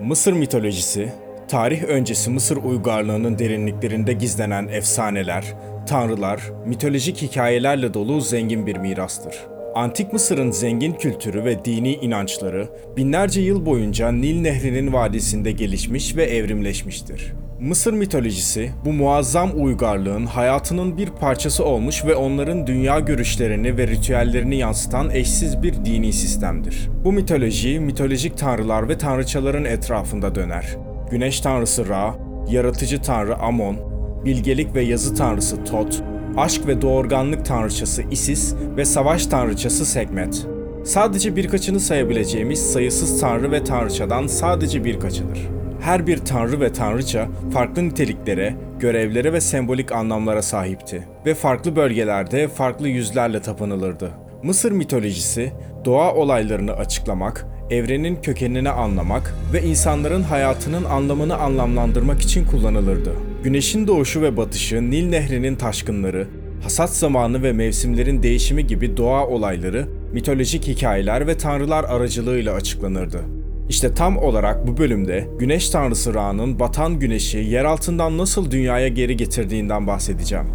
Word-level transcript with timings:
Mısır 0.00 0.32
mitolojisi, 0.32 1.12
tarih 1.48 1.82
öncesi 1.82 2.30
Mısır 2.30 2.56
uygarlığının 2.56 3.38
derinliklerinde 3.38 4.12
gizlenen 4.12 4.68
efsaneler, 4.68 5.44
tanrılar, 5.88 6.42
mitolojik 6.66 7.22
hikayelerle 7.22 7.94
dolu 7.94 8.20
zengin 8.20 8.66
bir 8.66 8.76
mirastır. 8.76 9.34
Antik 9.74 10.12
Mısır'ın 10.12 10.50
zengin 10.50 10.92
kültürü 10.92 11.44
ve 11.44 11.64
dini 11.64 11.94
inançları 11.94 12.68
binlerce 12.96 13.40
yıl 13.40 13.66
boyunca 13.66 14.12
Nil 14.12 14.40
Nehri'nin 14.40 14.92
vadisinde 14.92 15.52
gelişmiş 15.52 16.16
ve 16.16 16.24
evrimleşmiştir. 16.24 17.32
Mısır 17.62 17.92
mitolojisi 17.92 18.70
bu 18.84 18.92
muazzam 18.92 19.50
uygarlığın 19.54 20.26
hayatının 20.26 20.96
bir 20.96 21.10
parçası 21.10 21.64
olmuş 21.64 22.04
ve 22.04 22.14
onların 22.14 22.66
dünya 22.66 23.00
görüşlerini 23.00 23.78
ve 23.78 23.86
ritüellerini 23.86 24.56
yansıtan 24.56 25.10
eşsiz 25.10 25.62
bir 25.62 25.74
dini 25.84 26.12
sistemdir. 26.12 26.90
Bu 27.04 27.12
mitoloji 27.12 27.80
mitolojik 27.80 28.38
tanrılar 28.38 28.88
ve 28.88 28.98
tanrıçaların 28.98 29.64
etrafında 29.64 30.34
döner. 30.34 30.76
Güneş 31.10 31.40
tanrısı 31.40 31.88
Ra, 31.88 32.14
yaratıcı 32.50 33.02
tanrı 33.02 33.36
Amon, 33.36 33.76
bilgelik 34.24 34.74
ve 34.74 34.82
yazı 34.82 35.14
tanrısı 35.14 35.64
Tot, 35.64 36.02
aşk 36.36 36.66
ve 36.66 36.82
doğurganlık 36.82 37.44
tanrıçası 37.44 38.02
Isis 38.10 38.54
ve 38.76 38.84
savaş 38.84 39.26
tanrıçası 39.26 39.86
Sekmet. 39.86 40.46
Sadece 40.84 41.36
birkaçını 41.36 41.80
sayabileceğimiz 41.80 42.72
sayısız 42.72 43.20
tanrı 43.20 43.52
ve 43.52 43.64
tanrıçadan 43.64 44.26
sadece 44.26 44.84
birkaçıdır. 44.84 45.61
Her 45.82 46.06
bir 46.06 46.18
tanrı 46.18 46.60
ve 46.60 46.72
tanrıça 46.72 47.28
farklı 47.52 47.88
niteliklere, 47.88 48.54
görevlere 48.80 49.32
ve 49.32 49.40
sembolik 49.40 49.92
anlamlara 49.92 50.42
sahipti 50.42 51.08
ve 51.26 51.34
farklı 51.34 51.76
bölgelerde 51.76 52.48
farklı 52.48 52.88
yüzlerle 52.88 53.42
tapınılırdı. 53.42 54.10
Mısır 54.42 54.72
mitolojisi, 54.72 55.52
doğa 55.84 56.14
olaylarını 56.14 56.72
açıklamak, 56.72 57.46
evrenin 57.70 58.16
kökenini 58.16 58.70
anlamak 58.70 59.34
ve 59.52 59.62
insanların 59.62 60.22
hayatının 60.22 60.84
anlamını 60.84 61.36
anlamlandırmak 61.36 62.20
için 62.20 62.44
kullanılırdı. 62.44 63.12
Güneşin 63.44 63.86
doğuşu 63.86 64.22
ve 64.22 64.36
batışı, 64.36 64.90
Nil 64.90 65.08
Nehri'nin 65.08 65.56
taşkınları, 65.56 66.28
hasat 66.62 66.90
zamanı 66.90 67.42
ve 67.42 67.52
mevsimlerin 67.52 68.22
değişimi 68.22 68.66
gibi 68.66 68.96
doğa 68.96 69.26
olayları, 69.26 69.88
mitolojik 70.12 70.66
hikayeler 70.66 71.26
ve 71.26 71.38
tanrılar 71.38 71.84
aracılığıyla 71.84 72.54
açıklanırdı. 72.54 73.20
İşte 73.68 73.94
tam 73.94 74.18
olarak 74.18 74.66
bu 74.66 74.76
bölümde 74.76 75.28
Güneş 75.38 75.70
Tanrısı 75.70 76.14
Ra'nın 76.14 76.58
batan 76.58 76.98
güneşi 76.98 77.38
yer 77.38 77.64
altından 77.64 78.18
nasıl 78.18 78.50
dünyaya 78.50 78.88
geri 78.88 79.16
getirdiğinden 79.16 79.86
bahsedeceğim. 79.86 80.46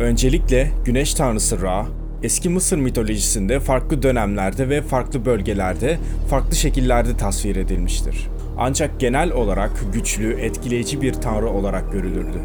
Öncelikle 0.00 0.70
Güneş 0.84 1.14
Tanrısı 1.14 1.62
Ra, 1.62 1.86
eski 2.22 2.48
Mısır 2.48 2.78
mitolojisinde 2.78 3.60
farklı 3.60 4.02
dönemlerde 4.02 4.68
ve 4.68 4.82
farklı 4.82 5.24
bölgelerde 5.24 5.98
farklı 6.30 6.56
şekillerde 6.56 7.16
tasvir 7.16 7.56
edilmiştir. 7.56 8.28
Ancak 8.58 9.00
genel 9.00 9.32
olarak 9.32 9.70
güçlü, 9.92 10.40
etkileyici 10.40 11.02
bir 11.02 11.12
tanrı 11.12 11.50
olarak 11.50 11.92
görülürdü. 11.92 12.40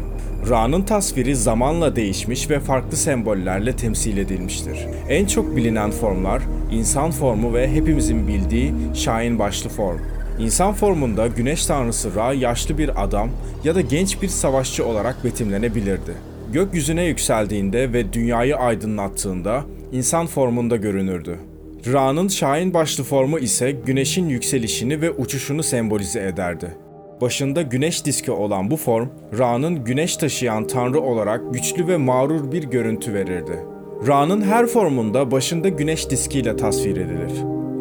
Ra'nın 0.50 0.82
tasviri 0.82 1.36
zamanla 1.36 1.96
değişmiş 1.96 2.50
ve 2.50 2.60
farklı 2.60 2.96
sembollerle 2.96 3.76
temsil 3.76 4.16
edilmiştir. 4.16 4.86
En 5.08 5.26
çok 5.26 5.56
bilinen 5.56 5.90
formlar 5.90 6.42
insan 6.72 7.10
formu 7.10 7.54
ve 7.54 7.72
hepimizin 7.72 8.28
bildiği 8.28 8.74
Şahin 8.94 9.38
başlı 9.38 9.70
form. 9.70 9.98
İnsan 10.38 10.74
formunda 10.74 11.26
güneş 11.26 11.66
tanrısı 11.66 12.14
Ra 12.14 12.32
yaşlı 12.32 12.78
bir 12.78 13.04
adam 13.04 13.30
ya 13.64 13.74
da 13.74 13.80
genç 13.80 14.22
bir 14.22 14.28
savaşçı 14.28 14.86
olarak 14.86 15.24
betimlenebilirdi. 15.24 16.12
Gökyüzüne 16.52 17.04
yükseldiğinde 17.04 17.92
ve 17.92 18.12
dünyayı 18.12 18.56
aydınlattığında 18.56 19.64
insan 19.92 20.26
formunda 20.26 20.76
görünürdü. 20.76 21.38
Ra'nın 21.86 22.28
Şahin 22.28 22.74
başlı 22.74 23.04
formu 23.04 23.38
ise 23.38 23.70
güneşin 23.70 24.28
yükselişini 24.28 25.00
ve 25.00 25.10
uçuşunu 25.10 25.62
sembolize 25.62 26.22
ederdi. 26.22 26.76
Başında 27.20 27.62
güneş 27.62 28.04
diski 28.04 28.30
olan 28.30 28.70
bu 28.70 28.76
form, 28.76 29.08
Ra'nın 29.38 29.84
güneş 29.84 30.16
taşıyan 30.16 30.66
tanrı 30.66 31.00
olarak 31.00 31.54
güçlü 31.54 31.86
ve 31.86 31.96
mağrur 31.96 32.52
bir 32.52 32.62
görüntü 32.64 33.14
verirdi. 33.14 33.58
Ra'nın 34.06 34.42
her 34.42 34.66
formunda 34.66 35.30
başında 35.30 35.68
güneş 35.68 36.10
diskiyle 36.10 36.56
tasvir 36.56 36.96
edilir. 36.96 37.32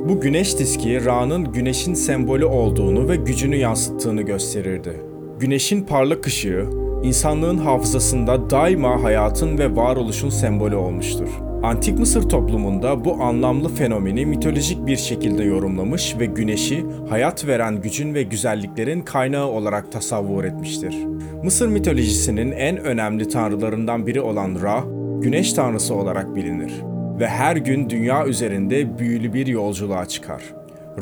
Bu 0.09 0.21
güneş 0.21 0.59
diski 0.59 1.05
Ra'nın 1.05 1.51
güneşin 1.51 1.93
sembolü 1.93 2.45
olduğunu 2.45 3.09
ve 3.09 3.15
gücünü 3.15 3.55
yansıttığını 3.55 4.21
gösterirdi. 4.21 5.01
Güneşin 5.39 5.81
parlak 5.81 6.27
ışığı, 6.27 6.69
insanlığın 7.03 7.57
hafızasında 7.57 8.49
daima 8.49 9.03
hayatın 9.03 9.57
ve 9.57 9.75
varoluşun 9.75 10.29
sembolü 10.29 10.75
olmuştur. 10.75 11.50
Antik 11.63 11.99
Mısır 11.99 12.29
toplumunda 12.29 13.05
bu 13.05 13.23
anlamlı 13.23 13.69
fenomeni 13.69 14.25
mitolojik 14.25 14.85
bir 14.85 14.97
şekilde 14.97 15.43
yorumlamış 15.43 16.15
ve 16.19 16.25
güneşi 16.25 16.85
hayat 17.09 17.47
veren 17.47 17.81
gücün 17.81 18.13
ve 18.13 18.23
güzelliklerin 18.23 19.01
kaynağı 19.01 19.47
olarak 19.47 19.91
tasavvur 19.91 20.43
etmiştir. 20.43 20.95
Mısır 21.43 21.67
mitolojisinin 21.67 22.51
en 22.51 22.77
önemli 22.77 23.27
tanrılarından 23.27 24.07
biri 24.07 24.21
olan 24.21 24.61
Ra, 24.61 24.83
güneş 25.21 25.53
tanrısı 25.53 25.95
olarak 25.95 26.35
bilinir 26.35 26.73
ve 27.19 27.27
her 27.27 27.55
gün 27.55 27.89
dünya 27.89 28.27
üzerinde 28.27 28.99
büyülü 28.99 29.33
bir 29.33 29.47
yolculuğa 29.47 30.05
çıkar. 30.05 30.41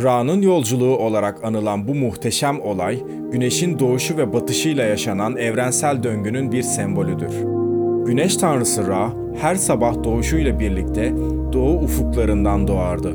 Ra'nın 0.03 0.41
yolculuğu 0.41 0.97
olarak 0.97 1.43
anılan 1.43 1.87
bu 1.87 1.95
muhteşem 1.95 2.61
olay, 2.61 2.99
güneşin 3.31 3.79
doğuşu 3.79 4.17
ve 4.17 4.33
batışıyla 4.33 4.83
yaşanan 4.83 5.37
evrensel 5.37 6.03
döngünün 6.03 6.51
bir 6.51 6.61
sembolüdür. 6.61 7.31
Güneş 8.05 8.37
tanrısı 8.37 8.87
Ra, 8.87 9.09
her 9.41 9.55
sabah 9.55 10.03
doğuşuyla 10.03 10.59
birlikte 10.59 11.13
doğu 11.53 11.79
ufuklarından 11.79 12.67
doğardı. 12.67 13.13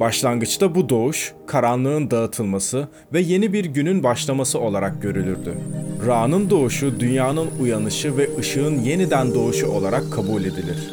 Başlangıçta 0.00 0.74
bu 0.74 0.88
doğuş, 0.88 1.32
karanlığın 1.46 2.10
dağıtılması 2.10 2.88
ve 3.12 3.20
yeni 3.20 3.52
bir 3.52 3.64
günün 3.64 4.02
başlaması 4.02 4.60
olarak 4.60 5.02
görülürdü. 5.02 5.54
Ra'nın 6.06 6.50
doğuşu, 6.50 7.00
dünyanın 7.00 7.48
uyanışı 7.60 8.16
ve 8.16 8.28
ışığın 8.38 8.78
yeniden 8.78 9.34
doğuşu 9.34 9.66
olarak 9.66 10.12
kabul 10.12 10.40
edilir. 10.40 10.90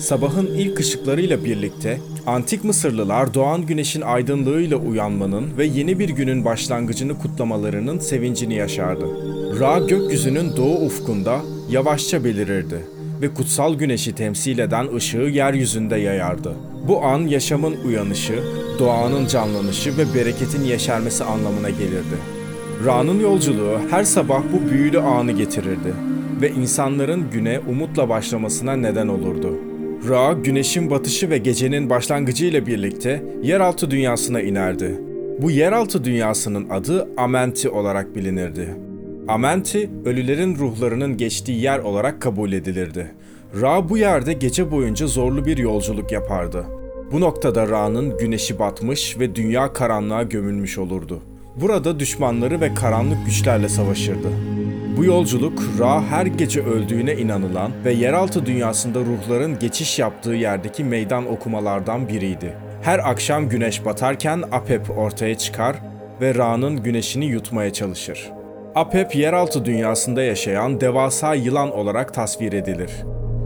Sabahın 0.00 0.46
ilk 0.46 0.80
ışıklarıyla 0.80 1.44
birlikte 1.44 1.98
antik 2.26 2.64
Mısırlılar 2.64 3.34
doğan 3.34 3.66
güneşin 3.66 4.00
aydınlığıyla 4.00 4.76
uyanmanın 4.76 5.56
ve 5.58 5.66
yeni 5.66 5.98
bir 5.98 6.08
günün 6.08 6.44
başlangıcını 6.44 7.18
kutlamalarının 7.18 7.98
sevincini 7.98 8.54
yaşardı. 8.54 9.06
Ra 9.60 9.78
gökyüzünün 9.78 10.56
doğu 10.56 10.86
ufkunda 10.86 11.40
yavaşça 11.70 12.24
belirirdi 12.24 13.01
ve 13.22 13.34
kutsal 13.34 13.74
güneşi 13.74 14.14
temsil 14.14 14.58
eden 14.58 14.94
ışığı 14.94 15.16
yeryüzünde 15.16 15.96
yayardı. 15.96 16.56
Bu 16.88 17.04
an 17.04 17.18
yaşamın 17.18 17.76
uyanışı, 17.86 18.42
doğanın 18.78 19.26
canlanışı 19.26 19.98
ve 19.98 20.14
bereketin 20.14 20.64
yeşermesi 20.64 21.24
anlamına 21.24 21.70
gelirdi. 21.70 22.16
Ra'nın 22.86 23.20
yolculuğu 23.20 23.78
her 23.90 24.04
sabah 24.04 24.42
bu 24.52 24.70
büyülü 24.70 25.00
anı 25.00 25.32
getirirdi 25.32 25.94
ve 26.40 26.50
insanların 26.50 27.30
güne 27.30 27.60
umutla 27.68 28.08
başlamasına 28.08 28.72
neden 28.72 29.08
olurdu. 29.08 29.58
Ra, 30.08 30.32
güneşin 30.32 30.90
batışı 30.90 31.30
ve 31.30 31.38
gecenin 31.38 31.90
başlangıcı 31.90 32.46
ile 32.46 32.66
birlikte 32.66 33.24
yeraltı 33.42 33.90
dünyasına 33.90 34.40
inerdi. 34.40 35.00
Bu 35.42 35.50
yeraltı 35.50 36.04
dünyasının 36.04 36.70
adı 36.70 37.08
Amenti 37.16 37.68
olarak 37.68 38.16
bilinirdi. 38.16 38.91
Amenti, 39.28 39.90
ölülerin 40.04 40.56
ruhlarının 40.56 41.16
geçtiği 41.16 41.60
yer 41.60 41.78
olarak 41.78 42.22
kabul 42.22 42.52
edilirdi. 42.52 43.14
Ra 43.60 43.88
bu 43.88 43.98
yerde 43.98 44.32
gece 44.32 44.70
boyunca 44.70 45.06
zorlu 45.06 45.44
bir 45.44 45.56
yolculuk 45.56 46.12
yapardı. 46.12 46.66
Bu 47.12 47.20
noktada 47.20 47.68
Ra'nın 47.68 48.18
güneşi 48.18 48.58
batmış 48.58 49.18
ve 49.18 49.34
dünya 49.34 49.72
karanlığa 49.72 50.22
gömülmüş 50.22 50.78
olurdu. 50.78 51.22
Burada 51.56 52.00
düşmanları 52.00 52.60
ve 52.60 52.74
karanlık 52.74 53.26
güçlerle 53.26 53.68
savaşırdı. 53.68 54.28
Bu 54.96 55.04
yolculuk 55.04 55.62
Ra 55.78 56.02
her 56.02 56.26
gece 56.26 56.62
öldüğüne 56.62 57.14
inanılan 57.14 57.70
ve 57.84 57.92
yeraltı 57.92 58.46
dünyasında 58.46 59.00
ruhların 59.00 59.58
geçiş 59.58 59.98
yaptığı 59.98 60.34
yerdeki 60.34 60.84
meydan 60.84 61.26
okumalardan 61.26 62.08
biriydi. 62.08 62.56
Her 62.82 63.10
akşam 63.10 63.48
güneş 63.48 63.84
batarken 63.84 64.42
Apep 64.52 64.98
ortaya 64.98 65.38
çıkar 65.38 65.76
ve 66.20 66.34
Ra'nın 66.34 66.82
güneşini 66.82 67.26
yutmaya 67.26 67.72
çalışır. 67.72 68.32
Apep 68.74 69.14
yeraltı 69.14 69.64
dünyasında 69.64 70.22
yaşayan 70.22 70.80
devasa 70.80 71.34
yılan 71.34 71.72
olarak 71.72 72.14
tasvir 72.14 72.52
edilir 72.52 72.90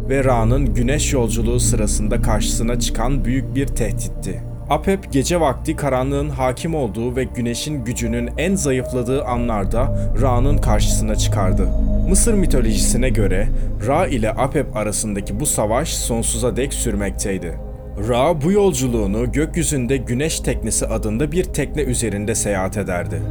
ve 0.08 0.24
Ra'nın 0.24 0.74
güneş 0.74 1.12
yolculuğu 1.12 1.60
sırasında 1.60 2.22
karşısına 2.22 2.80
çıkan 2.80 3.24
büyük 3.24 3.54
bir 3.54 3.66
tehditti. 3.66 4.42
Apep 4.70 5.12
gece 5.12 5.40
vakti 5.40 5.76
karanlığın 5.76 6.28
hakim 6.28 6.74
olduğu 6.74 7.16
ve 7.16 7.24
güneşin 7.24 7.84
gücünün 7.84 8.30
en 8.38 8.54
zayıfladığı 8.54 9.24
anlarda 9.24 10.12
Ra'nın 10.22 10.58
karşısına 10.58 11.16
çıkardı. 11.16 11.68
Mısır 12.08 12.34
mitolojisine 12.34 13.08
göre 13.08 13.48
Ra 13.86 14.06
ile 14.06 14.30
Apep 14.30 14.76
arasındaki 14.76 15.40
bu 15.40 15.46
savaş 15.46 15.94
sonsuza 15.94 16.56
dek 16.56 16.74
sürmekteydi. 16.74 17.54
Ra 18.08 18.42
bu 18.42 18.52
yolculuğunu 18.52 19.32
gökyüzünde 19.32 19.96
Güneş 19.96 20.40
Teknesi 20.40 20.86
adında 20.86 21.32
bir 21.32 21.44
tekne 21.44 21.82
üzerinde 21.82 22.34
seyahat 22.34 22.76
ederdi. 22.76 23.22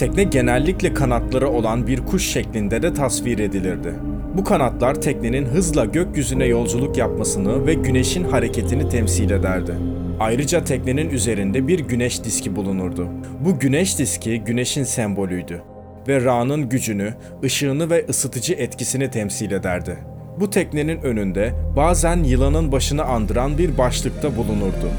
Tekne 0.00 0.24
genellikle 0.24 0.94
kanatları 0.94 1.48
olan 1.48 1.86
bir 1.86 2.00
kuş 2.00 2.26
şeklinde 2.26 2.82
de 2.82 2.94
tasvir 2.94 3.38
edilirdi. 3.38 3.94
Bu 4.36 4.44
kanatlar 4.44 4.94
teknenin 4.94 5.46
hızla 5.46 5.84
gökyüzüne 5.84 6.44
yolculuk 6.44 6.96
yapmasını 6.96 7.66
ve 7.66 7.74
güneşin 7.74 8.24
hareketini 8.24 8.88
temsil 8.88 9.30
ederdi. 9.30 9.74
Ayrıca 10.20 10.64
teknenin 10.64 11.10
üzerinde 11.10 11.68
bir 11.68 11.78
güneş 11.78 12.24
diski 12.24 12.56
bulunurdu. 12.56 13.08
Bu 13.44 13.58
güneş 13.58 13.98
diski 13.98 14.40
güneşin 14.40 14.84
sembolüydü 14.84 15.62
ve 16.08 16.24
Ra'nın 16.24 16.68
gücünü, 16.68 17.14
ışığını 17.44 17.90
ve 17.90 18.06
ısıtıcı 18.08 18.54
etkisini 18.54 19.10
temsil 19.10 19.50
ederdi. 19.50 19.98
Bu 20.40 20.50
teknenin 20.50 21.02
önünde 21.02 21.52
bazen 21.76 22.22
yılanın 22.22 22.72
başını 22.72 23.02
andıran 23.02 23.58
bir 23.58 23.78
başlıkta 23.78 24.36
bulunurdu. 24.36 24.90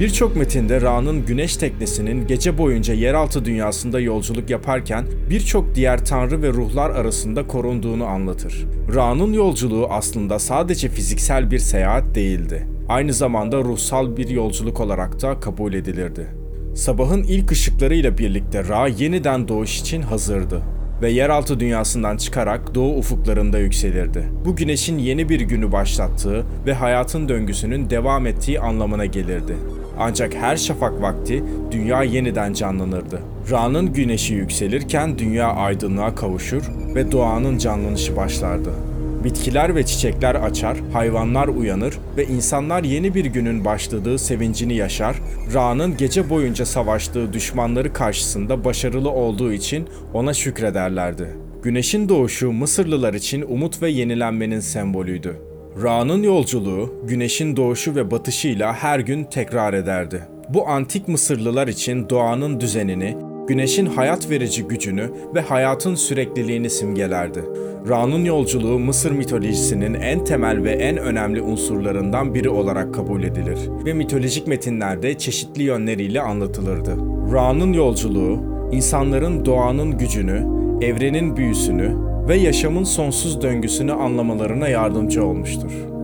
Birçok 0.00 0.36
metinde 0.36 0.80
Ra'nın 0.80 1.26
güneş 1.26 1.56
teknesinin 1.56 2.26
gece 2.26 2.58
boyunca 2.58 2.94
yeraltı 2.94 3.44
dünyasında 3.44 4.00
yolculuk 4.00 4.50
yaparken 4.50 5.04
birçok 5.30 5.74
diğer 5.74 6.04
tanrı 6.04 6.42
ve 6.42 6.48
ruhlar 6.48 6.90
arasında 6.90 7.46
korunduğunu 7.46 8.04
anlatır. 8.04 8.66
Ra'nın 8.94 9.32
yolculuğu 9.32 9.86
aslında 9.90 10.38
sadece 10.38 10.88
fiziksel 10.88 11.50
bir 11.50 11.58
seyahat 11.58 12.14
değildi. 12.14 12.66
Aynı 12.88 13.12
zamanda 13.12 13.58
ruhsal 13.58 14.16
bir 14.16 14.28
yolculuk 14.28 14.80
olarak 14.80 15.22
da 15.22 15.40
kabul 15.40 15.74
edilirdi. 15.74 16.26
Sabahın 16.74 17.22
ilk 17.22 17.50
ışıklarıyla 17.50 18.18
birlikte 18.18 18.68
Ra 18.68 18.88
yeniden 18.88 19.48
doğuş 19.48 19.80
için 19.80 20.02
hazırdı 20.02 20.62
ve 21.02 21.10
yeraltı 21.10 21.60
dünyasından 21.60 22.16
çıkarak 22.16 22.74
doğu 22.74 22.98
ufuklarında 22.98 23.58
yükselirdi. 23.58 24.24
Bu 24.44 24.56
güneşin 24.56 24.98
yeni 24.98 25.28
bir 25.28 25.40
günü 25.40 25.72
başlattığı 25.72 26.44
ve 26.66 26.74
hayatın 26.74 27.28
döngüsünün 27.28 27.90
devam 27.90 28.26
ettiği 28.26 28.60
anlamına 28.60 29.06
gelirdi. 29.06 29.56
Ancak 30.00 30.34
her 30.34 30.56
şafak 30.56 31.02
vakti 31.02 31.44
dünya 31.70 32.02
yeniden 32.02 32.52
canlanırdı. 32.52 33.20
Ra'nın 33.50 33.92
güneşi 33.92 34.34
yükselirken 34.34 35.18
dünya 35.18 35.52
aydınlığa 35.52 36.14
kavuşur 36.14 36.62
ve 36.94 37.12
doğanın 37.12 37.58
canlanışı 37.58 38.16
başlardı. 38.16 38.70
Bitkiler 39.24 39.74
ve 39.74 39.86
çiçekler 39.86 40.34
açar, 40.34 40.76
hayvanlar 40.92 41.48
uyanır 41.48 41.98
ve 42.16 42.26
insanlar 42.26 42.84
yeni 42.84 43.14
bir 43.14 43.24
günün 43.24 43.64
başladığı 43.64 44.18
sevincini 44.18 44.74
yaşar. 44.74 45.16
Ra'nın 45.54 45.96
gece 45.96 46.30
boyunca 46.30 46.66
savaştığı 46.66 47.32
düşmanları 47.32 47.92
karşısında 47.92 48.64
başarılı 48.64 49.10
olduğu 49.10 49.52
için 49.52 49.88
ona 50.14 50.34
şükrederlerdi. 50.34 51.28
Güneşin 51.62 52.08
doğuşu 52.08 52.52
Mısırlılar 52.52 53.14
için 53.14 53.44
umut 53.48 53.82
ve 53.82 53.90
yenilenmenin 53.90 54.60
sembolüydü. 54.60 55.49
Ra'nın 55.76 56.22
yolculuğu, 56.22 56.94
güneşin 57.04 57.56
doğuşu 57.56 57.94
ve 57.94 58.10
batışıyla 58.10 58.72
her 58.72 58.98
gün 59.00 59.24
tekrar 59.24 59.74
ederdi. 59.74 60.22
Bu 60.48 60.68
antik 60.68 61.08
Mısırlılar 61.08 61.68
için 61.68 62.08
doğanın 62.08 62.60
düzenini, 62.60 63.16
güneşin 63.48 63.86
hayat 63.86 64.30
verici 64.30 64.62
gücünü 64.62 65.10
ve 65.34 65.40
hayatın 65.40 65.94
sürekliliğini 65.94 66.70
simgelerdi. 66.70 67.44
Ra'nın 67.88 68.24
yolculuğu 68.24 68.78
Mısır 68.78 69.10
mitolojisinin 69.10 69.94
en 69.94 70.24
temel 70.24 70.64
ve 70.64 70.70
en 70.70 70.96
önemli 70.96 71.42
unsurlarından 71.42 72.34
biri 72.34 72.48
olarak 72.48 72.94
kabul 72.94 73.22
edilir 73.22 73.58
ve 73.84 73.92
mitolojik 73.92 74.46
metinlerde 74.46 75.18
çeşitli 75.18 75.62
yönleriyle 75.62 76.20
anlatılırdı. 76.20 76.96
Ra'nın 77.32 77.72
yolculuğu, 77.72 78.40
insanların 78.72 79.44
doğanın 79.44 79.98
gücünü, 79.98 80.59
evrenin 80.82 81.36
büyüsünü 81.36 81.96
ve 82.28 82.36
yaşamın 82.36 82.84
sonsuz 82.84 83.42
döngüsünü 83.42 83.92
anlamalarına 83.92 84.68
yardımcı 84.68 85.24
olmuştur. 85.24 85.99